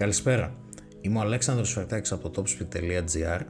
[0.00, 0.54] Καλησπέρα.
[1.00, 3.40] Είμαι ο Αλέξανδρος Φερτάκης από το topspeed.gr.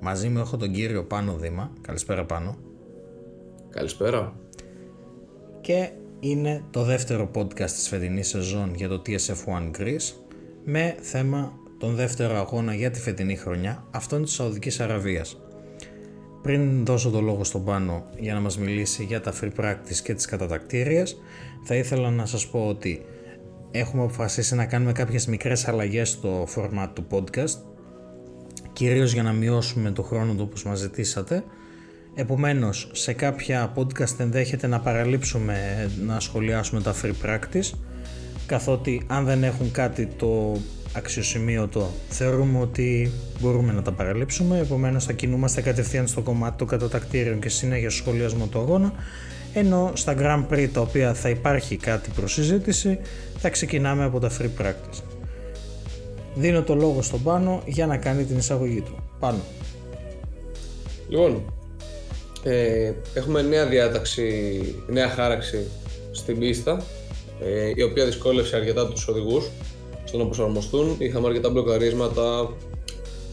[0.00, 1.72] Μαζί μου έχω τον κύριο Πάνο Δήμα.
[1.80, 2.56] Καλησπέρα Πάνο.
[3.70, 4.34] Καλησπέρα.
[5.60, 5.90] Και
[6.20, 10.12] είναι το δεύτερο podcast της φετινής σεζόν για το TSF1 Greece
[10.64, 15.40] με θέμα τον δεύτερο αγώνα για τη φετινή χρονιά, αυτόν της Σαουδικής Αραβίας.
[16.42, 20.14] Πριν δώσω το λόγο στον Πάνο για να μας μιλήσει για τα free practice και
[20.14, 21.16] τις κατατακτήριες,
[21.62, 23.04] θα ήθελα να σας πω ότι
[23.70, 27.68] έχουμε αποφασίσει να κάνουμε κάποιες μικρές αλλαγές στο format του podcast
[28.78, 31.44] κυρίως για να μειώσουμε το χρόνο του όπως μας ζητήσατε.
[32.14, 37.70] Επομένως σε κάποια podcast ενδέχεται να παραλείψουμε να σχολιάσουμε τα free practice
[38.46, 40.56] καθότι αν δεν έχουν κάτι το
[40.92, 44.58] αξιοσημείωτο θεωρούμε ότι μπορούμε να τα παραλείψουμε.
[44.58, 48.92] Επομένως θα κινούμαστε κατευθείαν στο κομμάτι των κατατακτήριων και συνέχεια στο σχολιασμό του αγώνα
[49.52, 52.98] ενώ στα Grand Prix τα οποία θα υπάρχει κάτι προς συζήτηση
[53.36, 55.02] θα ξεκινάμε από τα free practice.
[56.34, 59.02] Δίνω το λόγο στον Πάνο για να κάνει την εισαγωγή του.
[59.18, 59.38] Πάνω.
[61.08, 61.52] Λοιπόν,
[62.42, 65.66] ε, έχουμε νέα διάταξη, νέα χάραξη
[66.12, 66.82] στην πίστα
[67.40, 69.50] ε, η οποία δυσκόλευσε αρκετά τους οδηγούς
[70.04, 70.94] στο να προσαρμοστούν.
[70.98, 72.52] Είχαμε αρκετά μπλοκαρίσματα,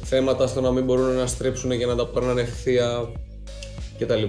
[0.03, 3.11] θέματα στο να μην μπορούν να στρίψουν και να τα παίρνουν ευθεία
[3.99, 4.23] κτλ.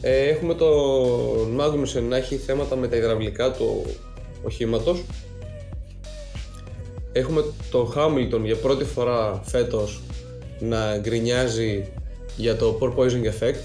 [0.00, 3.84] Ε, έχουμε τον Magnussen να έχει θέματα με τα υδραυλικά του
[4.42, 5.04] οχήματος.
[7.12, 10.02] Έχουμε τον Hamilton για πρώτη φορά φέτος
[10.60, 11.84] να γκρινιάζει
[12.36, 13.62] για το porpoising effect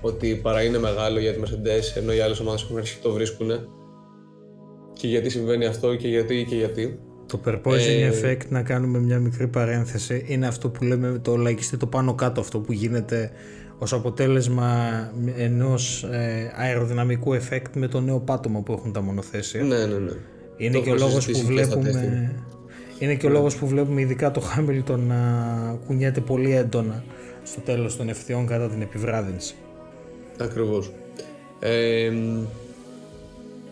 [0.00, 3.50] ότι παρά είναι μεγάλο για τη Mercedes ενώ οι άλλες ομάδες έχουν αρχίσει το βρίσκουν
[4.92, 6.98] και γιατί συμβαίνει αυτό και γιατί και γιατί.
[7.26, 8.10] Το porpoising ε...
[8.10, 12.40] effect, να κάνουμε μια μικρή παρένθεση, είναι αυτό που λέμε το λαϊκιστή το πάνω κάτω
[12.40, 13.30] αυτό που γίνεται
[13.78, 14.90] ως αποτέλεσμα
[15.36, 19.62] ενός ε, αεροδυναμικού εφέκτ με το νέο πάτωμα που έχουν τα μονοθέσια.
[19.62, 20.12] Ναι, ναι, ναι.
[20.56, 22.34] Είναι και, ο λόγος που βλέπουμε,
[22.98, 25.16] είναι και ο λόγος που βλέπουμε ειδικά το Hamilton να
[25.86, 27.04] κουνιέται πολύ έντονα
[27.42, 29.54] στο τέλος των ευθειών κατά την επιβράδυνση.
[30.38, 30.92] Ακριβώς.
[31.60, 32.12] Ε,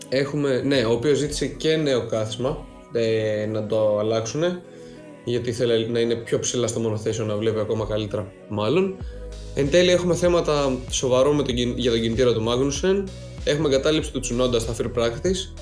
[0.09, 4.43] έχουμε, ναι, ο οποίος ζήτησε και νέο κάθισμα ε, να το αλλάξουν
[5.23, 8.95] γιατί θέλει να είναι πιο ψηλά στο μονοθέσιο να βλέπει ακόμα καλύτερα μάλλον
[9.57, 13.03] Εν τέλει έχουμε θέματα σοβαρό με τον, για τον κινητήρα του Magnussen.
[13.43, 15.53] Έχουμε κατάληψη του Tsunoda στα free practice.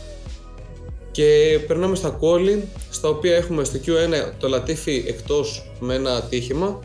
[1.11, 6.79] Και περνάμε στα quali, στα οποία έχουμε στο Q1 το Latifi εκτός με ένα ατύχημα.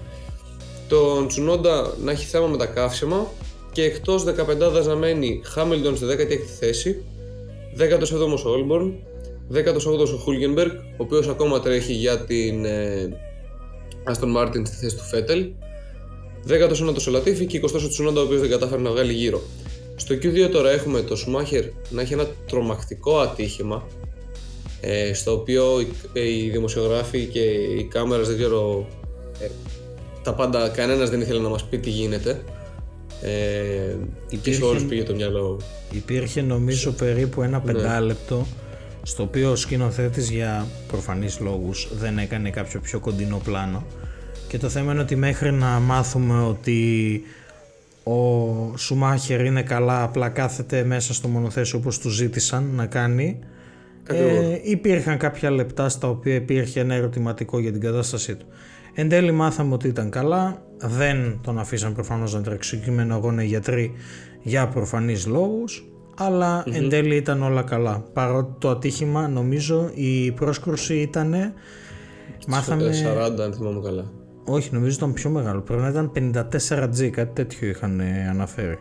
[0.88, 3.26] Τον Tsunoda να έχει θέμα με τα καύσιμα
[3.72, 7.04] και εκτός 15 δαζαμένη Hamilton στη 16η θέση.
[7.78, 8.92] 17ο ο Olborn,
[9.54, 13.08] 18ο ο Hulkenberg, ο οποίος ακόμα τρέχει για την ε,
[14.04, 15.67] Aston Martin στη θέση του Vettel.
[16.48, 19.42] 19ο ο Λατίφη και 20ο ο Τσουνόντα, ο οποίος δεν κατάφερε να βγάλει γύρω.
[19.96, 23.86] Στο Q2 τώρα έχουμε το Σουμάχερ να έχει ένα τρομακτικό ατύχημα
[24.80, 28.86] ε, στο οποίο οι, οι δημοσιογράφοι και οι κάμερες δεν ξέρω
[29.40, 29.46] ε,
[30.22, 32.42] τα πάντα κανένας δεν ήθελε να μας πει τι γίνεται
[33.22, 33.30] ε,
[34.28, 35.60] υπήρχε, και σε όλους πήγε το μυαλό
[35.90, 37.72] υπήρχε νομίζω περίπου ένα ναι.
[37.72, 38.46] πεντάλεπτο
[39.02, 43.84] στο οποίο ο σκηνοθέτης για προφανείς λόγους δεν έκανε κάποιο πιο κοντινό πλάνο
[44.48, 47.22] και το θέμα είναι ότι μέχρι να μάθουμε ότι
[48.04, 53.38] ο Σουμάχερ είναι καλά, απλά κάθεται μέσα στο μονοθέσιο όπως του ζήτησαν να κάνει.
[54.06, 58.46] Ε, υπήρχαν κάποια λεπτά στα οποία υπήρχε ένα ερωτηματικό για την κατάστασή του.
[58.94, 63.46] Εν τέλει μάθαμε ότι ήταν καλά, δεν τον αφήσαν προφανώς να τρέξει κείμενο αγώνα οι
[63.46, 63.92] γιατροί
[64.42, 66.72] για προφανείς λόγους, αλλά mm-hmm.
[66.72, 68.04] εν τέλει ήταν όλα καλά.
[68.12, 71.52] Παρότι το ατύχημα νομίζω η πρόσκρουση ήταν...
[72.46, 72.90] Μάθαμε...
[73.36, 74.17] 40 αν θυμάμαι καλά.
[74.50, 75.60] Όχι, νομίζω ήταν πιο μεγάλο.
[75.60, 78.78] Πρέπει να ήταν 54G, κάτι τέτοιο είχαν ε, αναφέρει.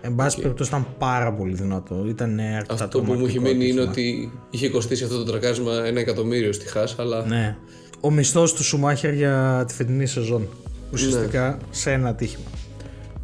[0.00, 0.42] Εν πάση okay.
[0.42, 2.04] περιπτώσει ήταν πάρα πολύ δυνατό.
[2.08, 6.00] Ήταν αρκετά Αυτό που μου έχει μείνει είναι ότι είχε κοστίσει αυτό το τρακάρισμα ένα
[6.00, 7.26] εκατομμύριο στη Χάς, αλλά.
[7.26, 7.56] Ναι.
[8.00, 10.48] Ο μισθός του Σουμάχερ για τη φετινή σεζόν.
[10.92, 11.56] Ουσιαστικά ναι.
[11.70, 12.44] σε ένα ατύχημα.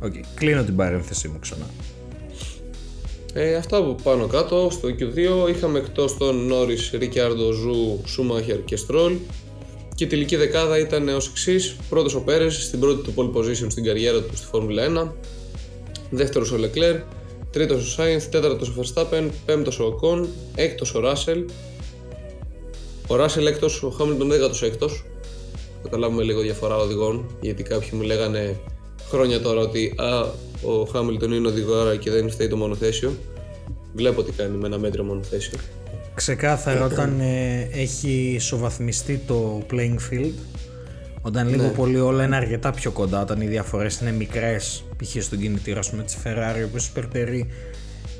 [0.02, 0.24] Okay.
[0.34, 1.66] Κλείνω την παρένθεσή μου ξανά.
[3.34, 4.68] Ε, αυτά από πάνω κάτω.
[4.70, 9.12] Στο Q2 είχαμε εκτός τον Νόρι, Ρικιάρντο, Ζου, Σούμαχερ και Στρόλ.
[10.00, 13.66] Και η τελική δεκάδα ήταν ως εξής: πρώτος ο Πέρες στην πρώτη του pole position
[13.68, 15.12] στην καριέρα του στη Φόρμουλα 1,
[16.10, 16.96] δεύτερος ο Λεκλέρ,
[17.50, 21.44] τρίτος ο Σάινθ, τέταρτος ο Verstappen, πέμπτος ο Οκόν, έκτος ο Ράσελ.
[23.06, 25.04] Ο Ράσελ έκτος, ο Χάμιλτον δέκατος έκτος.
[25.82, 28.60] Καταλάβουμε λίγο διαφορά οδηγών, γιατί κάποιοι μου λέγανε
[29.08, 30.20] χρόνια τώρα ότι α,
[30.62, 33.16] ο Χάμιλτον είναι οδηγό και δεν φταίει το μονοθέσιο.
[33.94, 35.58] Βλέπω τι κάνει με ένα μέτριο μονοθέσιο.
[36.14, 40.34] Ξεκάθαρα όταν ε, έχει ισοβαθμιστεί το playing field
[41.22, 41.68] όταν λίγο ναι.
[41.68, 45.22] πολύ όλα είναι αρκετά πιο κοντά, όταν οι διαφορές είναι μικρές π.χ.
[45.22, 47.48] στον κινητήρα με της Ferrari όπως υπερτερεί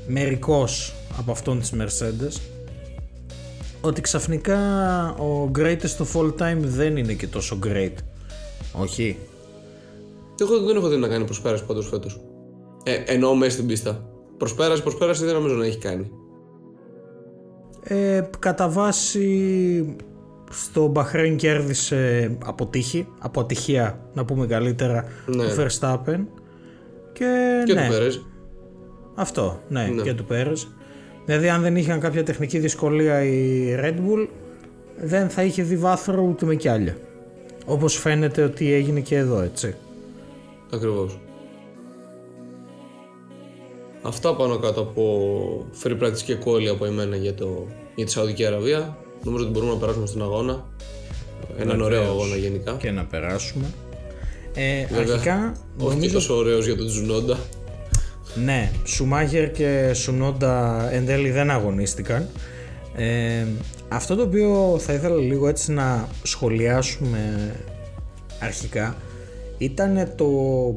[0.07, 2.39] μερικώς από αυτόν της Mercedes
[3.81, 4.59] ότι ξαφνικά
[5.09, 7.93] ο greatest of all time δεν είναι και τόσο great.
[8.73, 9.17] Όχι.
[10.39, 12.19] Εγώ δεν έχω δει να κάνει προσπέραση πάντως φέτος.
[12.83, 14.05] Ε, εννοώ μέσα στην πίστα.
[14.37, 16.11] Προσπέραση, προσπέραση δεν νομίζω να έχει κάνει.
[17.83, 19.95] Ε, κατά βάση
[20.51, 25.43] στο Μπαχρέιν κέρδισε από τύχη, από ατυχία να πούμε καλύτερα Ναι.
[25.43, 26.19] του Verstappen
[27.13, 28.25] και, Και ναι, του Πέρες.
[29.15, 30.01] αυτό, ναι, Ναι.
[30.01, 30.67] και του Πέρες.
[31.25, 34.27] Δηλαδή αν δεν είχαν κάποια τεχνική δυσκολία η Red Bull
[34.97, 36.97] δεν θα είχε δει βάθρο ούτε με κιάλια.
[37.65, 39.75] Όπως φαίνεται ότι έγινε και εδώ έτσι.
[40.73, 41.19] Ακριβώς.
[44.01, 48.45] Αυτά πάνω κάτω από free practice και quali από εμένα για, το, για τη Σαουδική
[48.45, 48.97] Αραβία.
[49.23, 50.65] Νομίζω ότι μπορούμε να περάσουμε στον αγώνα.
[51.57, 52.21] Έναν ωραίο Βεβαίως.
[52.21, 52.75] αγώνα γενικά.
[52.79, 53.65] Και να περάσουμε.
[54.55, 57.37] Ε, Βέβαια, αρχικά Όχι και τόσο ωραίος για τον Τζουνόντα.
[58.35, 62.27] Ναι, Σουμάχερ και Σουνόντα εν τέλει δεν αγωνίστηκαν.
[62.95, 63.45] Ε,
[63.87, 67.55] αυτό το οποίο θα ήθελα λίγο έτσι να σχολιάσουμε
[68.39, 68.95] αρχικά
[69.57, 70.27] ήταν το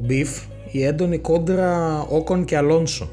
[0.08, 0.42] beef,
[0.74, 3.10] η έντονη κόντρα Όκον και Αλόνσο.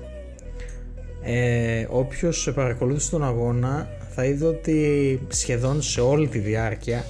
[1.21, 7.05] Ε, όποιος παρακολούθησε τον αγώνα θα είδε ότι σχεδόν σε όλη τη διάρκεια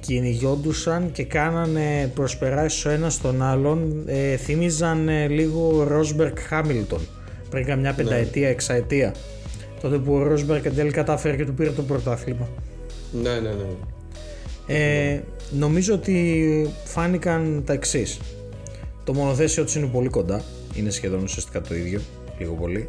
[0.00, 7.00] κυνηγιόντουσαν και κάνανε προσπεράσεις ο ένας τον άλλον ε, θύμιζαν ε, λίγο Ρόσμπερκ Χάμιλτον
[7.50, 9.14] πριν καμιά πενταετία, εξαετία
[9.80, 12.48] τότε που ο Ρόσμπερκ εν τέλει κατάφερε και του πήρε το πρωτάθλημα
[13.22, 13.64] Ναι, ναι, ναι.
[14.66, 18.18] ε, νομίζω ότι φάνηκαν τα εξής.
[19.06, 20.42] Το μονοθέσιο τους είναι πολύ κοντά.
[20.74, 22.00] Είναι σχεδόν ουσιαστικά το ίδιο,
[22.38, 22.86] λίγο πολύ.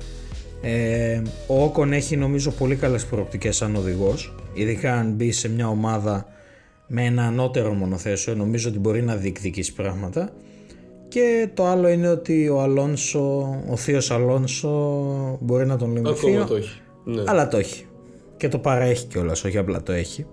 [0.62, 4.36] Ε, ο Όκον έχει νομίζω πολύ καλές προοπτικές σαν οδηγός.
[4.54, 6.26] Ειδικά αν μπει σε μια ομάδα
[6.88, 10.30] με ένα ανώτερο μονοθέσιο, νομίζω ότι μπορεί να διεκδικήσει πράγματα.
[11.08, 16.32] Και το άλλο είναι ότι ο Αλόνσο, ο θείος Αλόνσο μπορεί να τον λέμε Ακόμα
[16.32, 16.82] θείο, το έχει.
[17.04, 17.24] Ναι.
[17.26, 17.86] αλλά το έχει.
[18.38, 20.26] Και το παρέχει κιόλας, όχι απλά το έχει.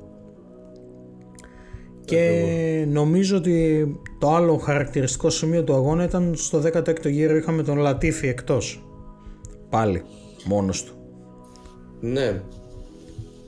[2.04, 3.86] Και νομίζω ότι
[4.18, 8.84] το άλλο χαρακτηριστικό σημείο του αγώνα ήταν στο 16ο γύρο είχαμε τον Λατίφη εκτός.
[9.70, 10.02] Πάλι,
[10.44, 10.92] μόνος του.
[12.00, 12.42] Ναι.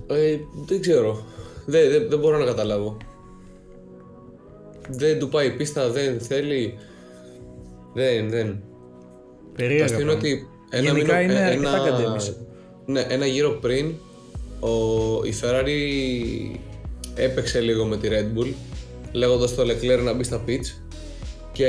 [0.07, 0.37] Ε,
[0.67, 1.23] δεν ξέρω.
[1.67, 2.97] Δεν, δεν, δεν μπορώ να καταλάβω.
[4.89, 6.75] Δεν του πάει η πίστα, δεν θέλει.
[7.95, 8.63] Δεν, δεν.
[9.55, 10.29] Περίεργα Αστείο είναι πράγματα.
[10.37, 12.37] ότι ένα Γενικά μήνο- είναι ε, αρκετά ένα, κατέμισε.
[12.87, 13.93] ναι, ένα γύρο πριν
[14.61, 14.69] ο,
[15.25, 16.56] η Ferrari
[17.17, 18.53] έπαιξε λίγο με τη Red Bull
[19.13, 20.83] λέγοντας το Leclerc να μπει στα pits
[21.53, 21.69] και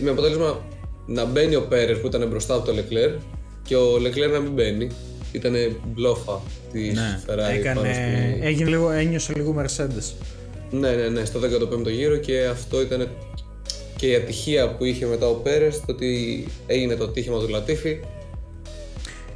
[0.00, 0.64] με αποτέλεσμα
[1.06, 3.18] να μπαίνει ο Πέρες που ήταν μπροστά από το Leclerc
[3.62, 4.88] και ο Leclerc να μην μπαίνει.
[5.32, 5.54] Ήταν
[5.86, 6.42] μπλόφα
[6.72, 8.46] της Ναι, Ferrari πάνω έκανε, στη...
[8.46, 10.26] έγινε λίγο, ένιωσε λίγο Mercedes.
[10.70, 13.08] Ναι, ναι, ναι, στο 15ο γύρο και αυτό ήταν
[13.96, 18.00] και η ατυχία που είχε μετά ο Πέρες, το ότι έγινε το ατύχημα του Λατίφη.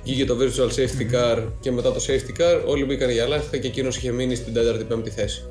[0.05, 3.67] Βγήκε το virtual safety car και μετά το safety car όλοι μπήκαν για λάθη και
[3.67, 5.45] εκείνος είχε μείνει στην 4η-5η θέση.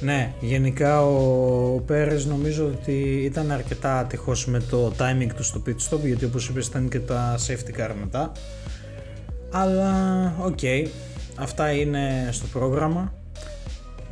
[0.00, 5.70] Ναι, γενικά ο Πέρες νομίζω ότι ήταν αρκετά ατυχώς με το timing του στο pit
[5.70, 8.32] stop γιατί όπως είπες ήταν και τα safety car μετά.
[9.50, 9.92] Αλλά
[10.40, 10.58] οκ,
[11.34, 13.14] αυτά είναι στο πρόγραμμα.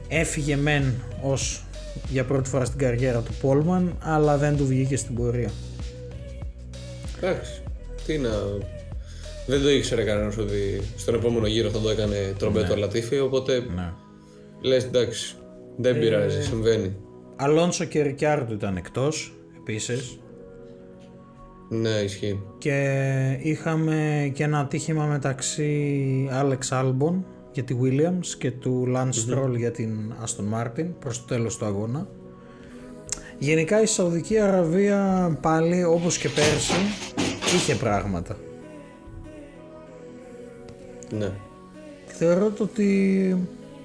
[0.08, 1.64] Έφυγε μεν ως
[2.08, 5.50] για πρώτη φορά στην καριέρα του poleman αλλά δεν του βγήκε στην πορεία.
[7.16, 7.62] Εντάξει,
[8.06, 8.30] τι να.
[9.48, 12.80] Δεν το ήξερε κανένας ότι στον επόμενο γύρο θα το έκανε τρομπέτο ναι.
[12.80, 13.92] Λατίφη, οπότε Ναι.
[14.60, 15.36] λες εντάξει,
[15.76, 16.96] δεν πειράζει, συμβαίνει.
[17.36, 20.18] Αλόνσο και Ρικιάρντο ήταν εκτός επίσης
[21.68, 22.40] Ναι, ισχύει.
[22.58, 27.14] και είχαμε και ένα ατύχημα μεταξύ Alex Albon
[27.52, 31.64] για τη Williams και του Lance Stroll για την Aston Martin προς το τέλος του
[31.64, 32.08] αγώνα.
[33.38, 36.74] Γενικά η Σαουδική Αραβία πάλι όπως και πέρσι
[37.54, 38.36] είχε πράγματα.
[41.10, 41.30] Ναι.
[42.06, 43.36] Θεωρώ το ότι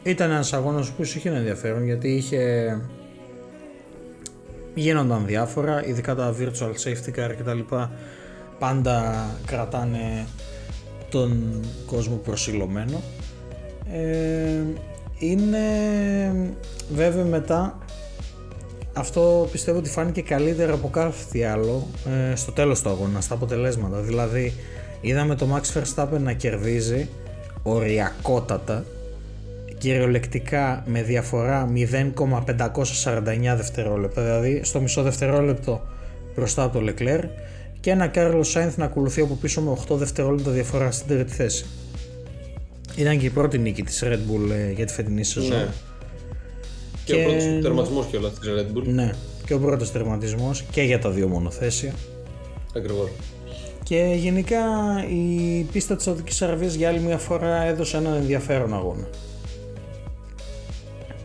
[0.04, 2.82] ήταν ένας αγώνας που είχε ένα ενδιαφέρον γιατί είχε
[4.74, 7.92] γίνονταν διάφορα, ειδικά τα virtual safety car και τα λοιπά
[8.60, 10.26] πάντα κρατάνε
[11.10, 13.02] τον κόσμο προσιλωμένο.
[13.92, 14.64] Ε,
[15.20, 15.68] είναι
[16.94, 17.78] βέβαια μετά
[18.94, 21.88] αυτό πιστεύω ότι φάνηκε καλύτερα από κάθε τι άλλο
[22.32, 24.00] ε, στο τέλος του αγώνα, στα αποτελέσματα.
[24.00, 24.54] Δηλαδή
[25.04, 27.10] είδαμε το Max Verstappen να κερδίζει
[27.64, 28.86] οριακότατα
[29.78, 35.82] κυριολεκτικά με διαφορά 0,549 δευτερόλεπτα, δηλαδή στο μισό δευτερόλεπτο
[36.36, 37.24] μπροστά από το Leclerc
[37.80, 41.66] και ένα Carlos Sainz να ακολουθεί από πίσω με 8 δευτερόλεπτα διαφορά στην τρίτη θέση.
[42.96, 45.58] Ήταν και η πρώτη νίκη της Red Bull ε, για τη φετινή σεζόν.
[45.58, 45.68] ναι.
[47.06, 48.84] Και, Και- ο πρώτος τερματισμός κιόλας της Red Bull.
[48.86, 49.12] Ναι,
[49.46, 51.94] και ο πρώτος τερματισμός και για τα δύο μονοθέσια.
[52.76, 53.10] Ακριβώς.
[53.84, 54.60] Και γενικά
[55.10, 59.08] η πίστα της Σαουδικής Αραβίας για άλλη μια φορά έδωσε έναν ενδιαφέρον αγώνα.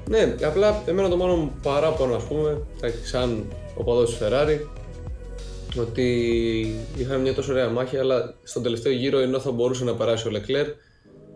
[0.09, 2.61] Ναι, απλά εμένα το μόνο μου παράπονο, ας πούμε,
[3.05, 3.45] σαν
[3.77, 4.59] οπαδός της Ferrari,
[5.81, 6.07] ότι
[6.97, 10.31] είχαν μια τόσο ωραία μάχη, αλλά στον τελευταίο γύρο ενώ θα μπορούσε να περάσει ο
[10.35, 10.67] Leclerc,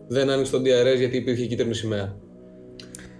[0.08, 2.16] δεν άνοιξε τον DRS γιατί υπήρχε κίτρινη σημαία.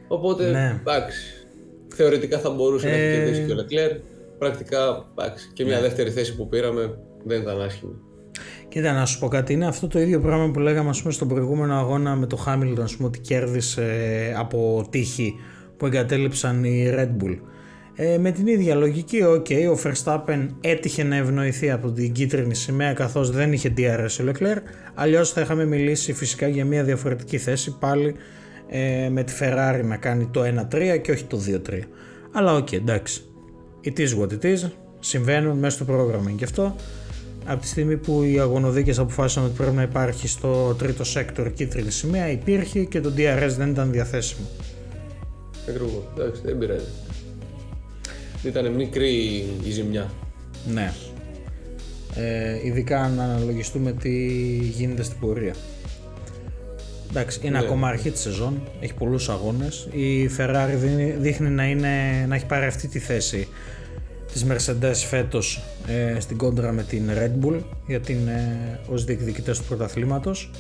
[0.08, 0.80] Οπότε, Ναι.
[0.80, 1.46] εντάξει,
[1.94, 4.00] θεωρητικά θα μπορούσε να Ε, έχει κερδίσει και ο Leclerc.
[4.38, 5.68] Πρακτικά, εντάξει, και Ναι.
[5.68, 7.92] μια δεύτερη θέση που πήραμε δεν ήταν άσχημη.
[8.68, 9.52] Κοίτα, να σου πω κάτι.
[9.52, 12.80] Είναι αυτό το ίδιο πράγμα που λέγαμε ας πούμε, στον προηγούμενο αγώνα με το Hamilton,
[12.82, 15.34] ας πούμε, ότι κέρδισε ε, από τύχη
[15.76, 17.38] που εγκατέλειψαν οι Red Bull.
[17.94, 22.92] Ε, με την ίδια λογική, οκ, ο Verstappen έτυχε να ευνοηθεί από την κίτρινη σημαία
[22.92, 24.62] καθώς δεν είχε DRS ο Leclerc,
[24.94, 28.14] αλλιώς θα είχαμε μιλήσει φυσικά για μια διαφορετική θέση πάλι
[28.68, 31.38] ε, με τη Ferrari να κάνει το 1-3 και όχι το
[31.70, 31.78] 2-3.
[32.32, 33.22] Αλλά οκ, εντάξει.
[33.84, 34.70] It is what it is.
[34.98, 36.76] Συμβαίνουν μέσα στο πρόγραμμα και αυτό.
[37.44, 41.90] Από τη στιγμή που οι αγωνοδίκες αποφάσισαν ότι πρέπει να υπάρχει στο τρίτο sector κίτρινη
[41.90, 44.46] σημαία, υπήρχε και το DRS δεν ήταν διαθέσιμο.
[45.68, 46.12] Ακριβώς.
[46.18, 46.84] Εντάξει, δεν πειράζει.
[48.42, 49.14] Ήταν μικρή
[49.64, 50.10] η ζημιά.
[50.72, 50.92] Ναι.
[52.14, 54.10] Ε, ειδικά αν αναλογιστούμε τι
[54.56, 55.54] γίνεται στην πορεία.
[57.10, 57.64] Εντάξει, είναι Ναι.
[57.64, 59.88] ακόμα αρχή της σεζόν, έχει πολλούς αγώνες.
[59.92, 63.48] Η Ferrari δίνει- δείχνει να, είναι, να έχει πάρει αυτή τη θέση
[64.32, 69.58] της Mercedes φέτος ε, στην κόντρα με την Red Bull για την, ε, ως διεκδικητές
[69.58, 70.50] του πρωταθλήματος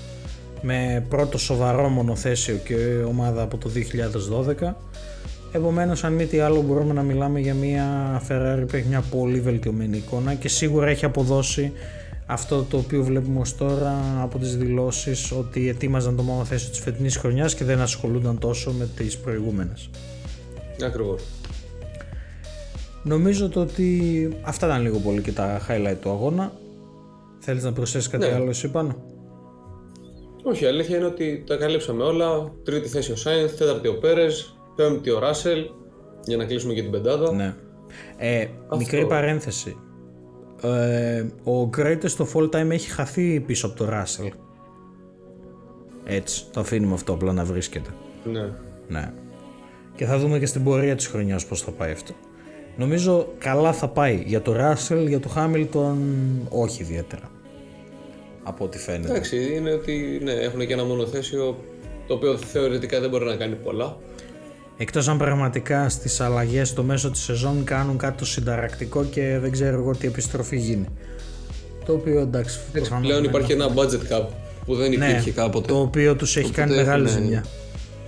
[0.62, 2.74] με πρώτο σοβαρό μονοθέσιο και
[3.06, 4.74] ομάδα από το 2012
[5.54, 7.86] Επομένως αν μη τι άλλο μπορούμε να μιλάμε για μια
[8.28, 11.72] Ferrari που έχει μια πολύ βελτιωμένη εικόνα και σίγουρα έχει αποδώσει
[12.26, 17.16] αυτό το οποίο βλέπουμε ως τώρα από τις δηλώσεις ότι ετοίμαζαν το μονοθέσιο της φετινής
[17.16, 19.90] χρονιάς και δεν ασχολούνταν τόσο με τις προηγούμενες.
[20.84, 21.22] Ακριβώς.
[23.02, 26.52] Νομίζω το ότι αυτά ήταν λίγο πολύ και τα highlight του αγώνα.
[27.38, 28.34] Θέλεις να προσθέσεις κάτι Ναι.
[28.34, 28.96] άλλο εσύ πάνω;
[30.42, 32.52] Όχι, η αλήθεια είναι ότι τα καλύψαμε όλα.
[32.64, 35.64] Τρίτη θέση ο Σάινθ, τέταρτη ο Πέρες, πέμπτη ο Ράσελ.
[36.24, 37.32] Για να κλείσουμε και την πεντάδα.
[37.32, 37.54] Ναι.
[38.16, 38.46] Ε,
[38.78, 39.76] μικρή παρένθεση.
[40.62, 44.30] Ε, ο Greatest of All Time έχει χαθεί πίσω από το Russell.
[46.04, 47.90] Έτσι, το αφήνουμε αυτό απλά να βρίσκεται.
[48.24, 48.50] Ναι.
[48.88, 49.12] Ναι.
[49.94, 52.12] Και θα δούμε και στην πορεία της χρονιάς πώς θα πάει αυτό.
[52.76, 54.22] Νομίζω καλά θα πάει.
[54.26, 55.94] Για το Russell, για το Hamilton
[56.48, 57.30] όχι ιδιαίτερα.
[58.42, 59.10] Από ό,τι φαίνεται.
[59.10, 61.56] Εντάξει, είναι ότι ναι, έχουν και ένα μονοθέσιο
[62.06, 63.96] το οποίο θεωρητικά δεν μπορεί να κάνει πολλά.
[64.76, 69.50] Εκτός αν πραγματικά στις αλλαγές στο μέσο της σεζόν κάνουν κάτι το συνταρακτικό και δεν
[69.50, 70.86] ξέρω εγώ τι επιστροφή γίνει.
[71.86, 74.26] Το οποίο εντάξει, προφανώς Πλέον δεν υπάρχει ένα budget cap
[74.64, 75.66] που δεν Ναι, υπήρχε κάποτε.
[75.66, 77.44] το οποίο τους έχει κάνει Οπότε μεγάλη έχουν- ζημιά.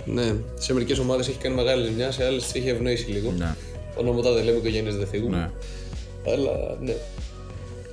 [0.05, 3.33] Ναι, σε μερικές ομάδες έχει κάνει μεγάλη ζημιά, σε άλλες τις έχει ευνοήσει λίγο.
[3.37, 3.55] Ναι.
[3.95, 5.37] Ονόματα δεν λέμε, οικογένειες δεν φύγουμε.
[5.37, 5.49] Ναι.
[6.31, 6.93] Αλλά ναι.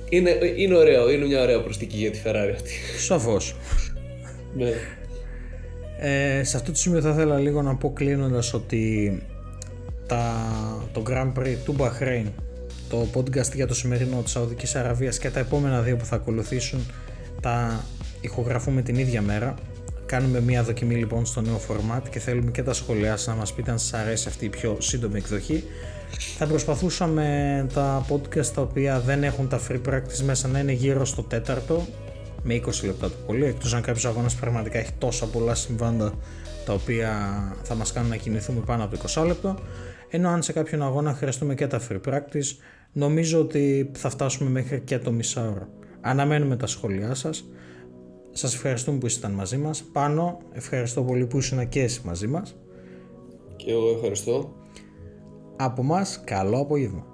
[0.09, 2.71] Είναι, είναι ωραίο, είναι μια ωραία προστική για τη Ferrari αυτή.
[2.99, 3.55] Σαφώς.
[4.57, 4.71] ναι.
[5.99, 9.21] Ε, σε αυτό το σημείο θα ήθελα λίγο να πω κλείνοντας ότι
[10.07, 10.45] τα,
[10.91, 12.25] το Grand Prix του Bahrain,
[12.89, 16.85] το podcast για το σημερινό της Σαουδικής Αραβίας και τα επόμενα δύο που θα ακολουθήσουν
[17.41, 17.85] τα
[18.21, 19.55] ηχογραφούμε την ίδια μέρα.
[20.13, 23.53] Κάνουμε μία δοκιμή λοιπόν στο νέο format και θέλουμε και τα σχόλιά σας να μας
[23.53, 25.63] πείτε αν σας αρέσει αυτή η πιο σύντομη εκδοχή.
[26.37, 31.05] Θα προσπαθούσαμε τα podcast τα οποία δεν έχουν τα free practice μέσα να είναι γύρω
[31.05, 31.85] στο τέταρτο
[32.43, 36.13] με 20 λεπτά το πολύ, εκτός αν κάποιος αγώνας πραγματικά έχει τόσα πολλά συμβάντα
[36.65, 37.11] τα οποία
[37.63, 39.59] θα μας κάνουν να κινηθούμε πάνω από το 20 λεπτό
[40.09, 42.57] ενώ αν σε κάποιον αγώνα χρειαστούμε και τα free practice
[42.91, 45.67] νομίζω ότι θα φτάσουμε μέχρι και το μισάωρο.
[46.01, 47.45] Αναμένουμε τα σχόλιά σας.
[48.35, 49.83] Σας ευχαριστούμε που ήσασταν μαζί μας.
[49.83, 52.55] Πάνω, ευχαριστώ πολύ που ήσουν και εσύ μαζί μας.
[53.55, 54.53] Και εγώ ευχαριστώ.
[55.55, 57.12] Από μας, καλό απόγευμα.